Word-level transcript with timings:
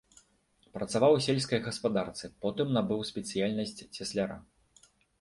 Працаваў 0.77 1.11
у 1.17 1.19
сельскай 1.25 1.59
гаспадарцы, 1.67 2.31
потым 2.47 2.67
набыў 2.81 3.07
спецыяльнасць 3.13 3.79
цесляра. 3.95 4.45